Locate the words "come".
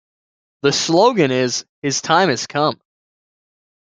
2.47-2.81